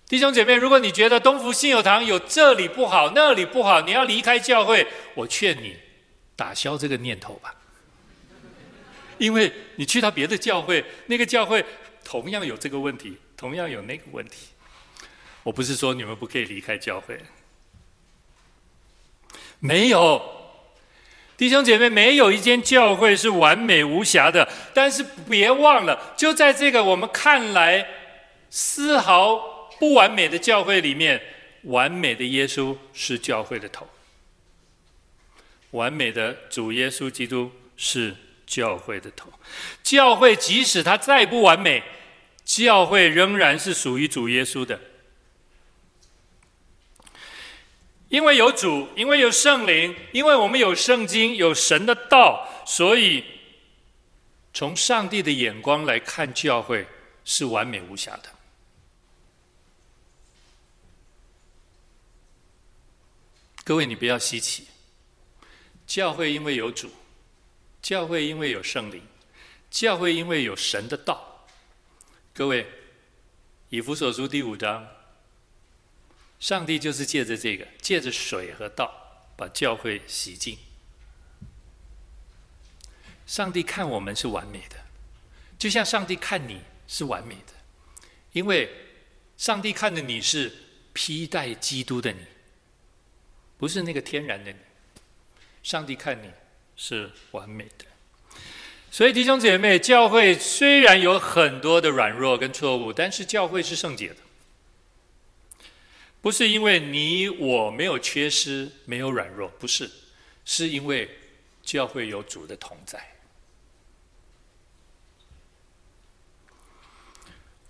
[0.07, 4.85] 弟兄姐妹，如果你觉得东福信友堂有这里不好，那里不好，你要离开教会，
[5.15, 5.75] 我劝你
[6.35, 7.55] 打消这个念头吧。
[9.17, 11.65] 因为你去到别的教会，那个教会
[12.03, 14.49] 同样有这个问题，同样有那个问题。
[15.41, 17.19] 我不是说你们不可以离开教会，
[19.57, 20.21] 没有，
[21.35, 24.47] 弟兄姐妹，没有一间教会是完美无瑕的。
[24.71, 27.87] 但是别忘了，就在这个我们看来
[28.51, 29.54] 丝毫。
[29.79, 31.21] 不完美的教会里面，
[31.63, 33.87] 完美的耶稣是教会的头。
[35.71, 38.15] 完美的主耶稣基督是
[38.47, 39.29] 教会的头。
[39.83, 41.83] 教会即使它再不完美，
[42.45, 44.79] 教会仍然是属于主耶稣的。
[48.07, 53.25] 因为有主，因为有圣灵，因为我们有圣经，有神的道，所以
[54.53, 56.85] 从上帝的眼光来看，教会
[57.25, 58.34] 是完美无瑕的。
[63.65, 64.67] 各位，你不要稀奇，
[65.87, 66.91] 教会因为有主，
[67.81, 69.01] 教会因为有圣灵，
[69.71, 71.47] 教会因为有神的道。
[72.31, 72.67] 各位，
[73.69, 74.87] 以弗所书第五章。
[76.39, 78.93] 上帝就是借着这个，借着水和道，
[79.35, 80.59] 把教会洗净。
[83.25, 84.75] 上帝看我们是完美的，
[85.57, 87.53] 就像上帝看你是完美的，
[88.31, 88.69] 因为
[89.37, 90.53] 上帝看的你是
[90.93, 92.19] 披戴基督的你，
[93.57, 94.57] 不是那个天然的你。
[95.63, 96.29] 上帝看你
[96.75, 97.85] 是完美的，
[98.91, 104.17] 所以弟兄姐妹，教会虽然有很多的软弱跟错误，但是教会是圣洁的。
[106.21, 109.89] 不是因为你我没有缺失，没有软弱，不是，
[110.45, 111.09] 是因为
[111.63, 113.15] 教会有主的同在。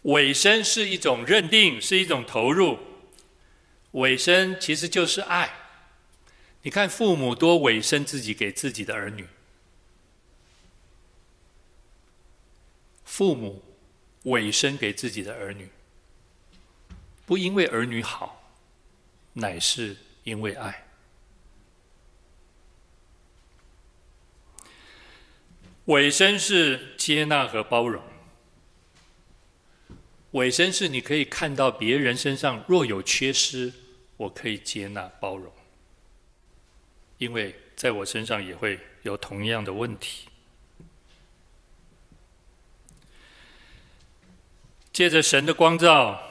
[0.01, 2.77] 委身是一种认定，是一种投入。
[3.91, 5.64] 委身其实就是爱。
[6.65, 9.27] 你看父母多委身自己给自己的儿女，
[13.03, 13.63] 父母
[14.23, 15.69] 委身给自己的儿女，
[17.27, 18.41] 不因为儿女好。
[19.33, 20.87] 乃是因为爱，
[25.85, 28.01] 委身是接纳和包容。
[30.31, 33.71] 委身是你可以看到别人身上若有缺失，
[34.17, 35.53] 我可以接纳包容，
[37.17, 40.27] 因为在我身上也会有同样的问题。
[44.91, 46.21] 借着神的光照。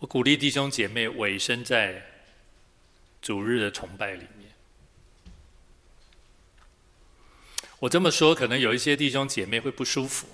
[0.00, 2.00] 我鼓励弟兄姐妹委身在
[3.20, 4.52] 主日的崇拜里面。
[7.80, 10.28] 我这么说，可能有一些弟兄姐妹会不舒服，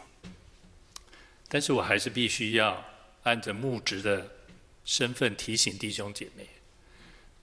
[1.48, 2.84] 但是我还是必须要
[3.22, 4.36] 按着牧职的
[4.84, 6.46] 身份提醒弟兄姐妹：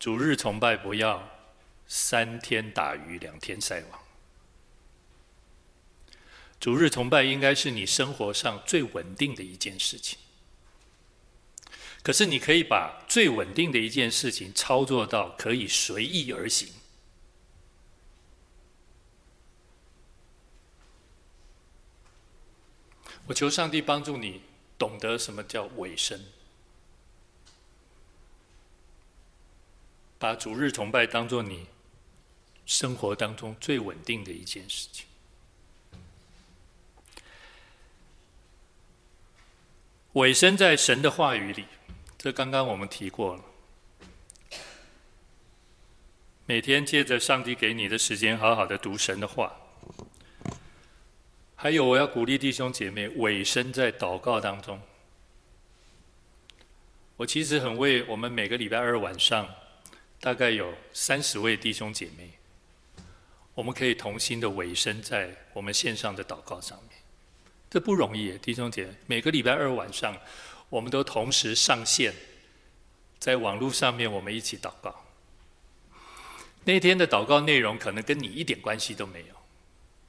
[0.02, 1.30] 主日崇拜不要
[1.86, 4.00] 三天打鱼两天晒网。
[6.60, 10.18] 主日崇拜应该是你生活上最稳定的一件事情。
[12.02, 16.74] 可是，你可以把最稳定的一件事情操作到可以随意而行。
[23.28, 24.42] 我求上帝帮助你
[24.80, 26.26] 懂得什么叫委身，
[30.22, 31.66] 把主日崇拜当做你
[32.68, 35.08] 生活当中最稳定的一件事情。
[40.14, 41.66] 委身在神的话语里。
[42.20, 43.44] 这刚刚我们提过了。
[46.46, 49.52] 每天借着上帝给你的时间，好好的读神的话。
[51.56, 54.80] 还有，我要鼓励弟兄姐妹委身在祷告当中。
[57.18, 59.50] 我其实很为我们每个礼拜二晚上，
[60.22, 62.30] 大概有三十位弟兄姐妹，
[63.56, 67.00] 我们可以同心的委身在我们线上的祷告上面。
[67.70, 70.16] 这不容易，弟兄姐妹，每个礼拜二晚上。
[70.70, 72.14] 我们都同时上线，
[73.20, 75.04] 在网络上面，我们一起祷告。
[76.64, 79.36] 那天的祷告内容可能跟你一点关系都没有，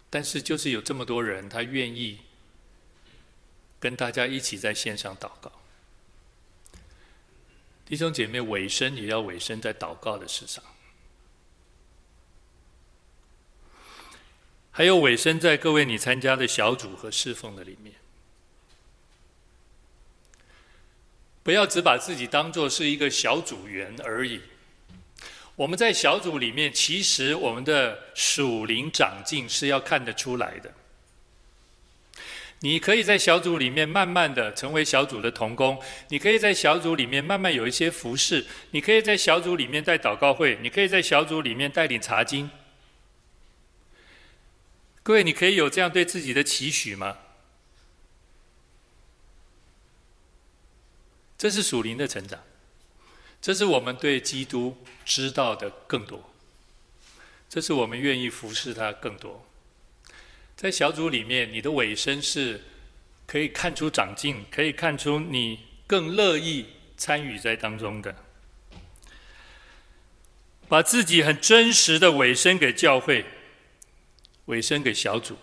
[0.08, 2.20] 但是就是有这么多人，他愿意
[3.80, 5.50] 跟大家一起在线上祷告。
[7.92, 10.64] 弟兄姐妹，委身也要委身在祷告的事上，
[14.70, 17.94] 还有委身在各位你参加的小组和侍奉的里面。
[21.42, 24.40] 不要只把自己当做是一个小组员而已。
[25.54, 30.72] 我们在小组里面，其实我们的属灵长进是要看得出来的。
[32.64, 42.48] 你可以在小组里面慢慢的成为小组的同工，你可以在小组里面慢慢有一些服侍，你可以在小组里面带祷告会，你可以在小组里面带领查经。
[45.02, 47.18] 各位，你可以有这样对自己的期许吗？
[51.36, 52.38] 这是属灵的成长，
[53.40, 56.32] 这是我们对基督知道的更多，
[57.48, 59.44] 这是我们愿意服侍他更多。
[60.56, 62.62] 在小组里面，你的委身是
[63.26, 68.14] 可以看出长进，可以看出你更乐意参与在当中的。
[70.68, 73.26] 把自己很真实的委身给教会，
[74.46, 75.36] 委身给小组，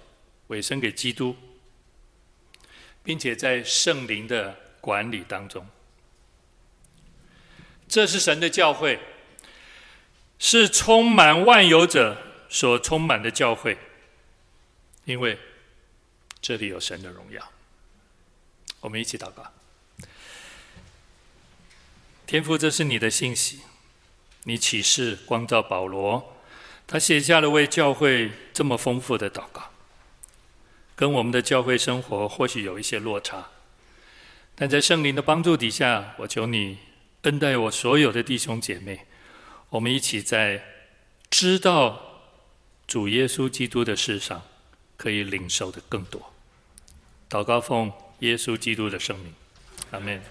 [0.48, 1.36] 委身给基督，
[3.04, 5.68] 并且在圣灵的管理当中。
[7.88, 9.00] 这是神的教会，
[10.40, 12.18] 是充满万有者
[12.50, 13.78] 所充满的教会，
[15.10, 15.40] 因为
[16.40, 17.52] 这里有神的荣耀。
[18.80, 19.44] 我们一起祷告。
[22.28, 23.62] 天父，这是你的信息，
[24.44, 26.38] 你启示光照保罗，
[26.86, 29.72] 他写下了为教会这么丰富的祷告，
[30.96, 33.50] 跟我们的教会生活或许有一些落差，
[34.54, 36.78] 但在圣灵的帮助底下，我求你
[37.24, 39.08] 恩待我所有的弟兄姐妹，
[39.70, 40.64] 我们一起在
[41.32, 42.22] 知道
[42.86, 44.44] 主耶稣基督的事上，
[45.00, 46.34] 可以领受的更多。
[47.30, 47.90] 祷告奉
[48.20, 49.34] 耶稣基督的圣名，
[49.92, 50.22] 阿门。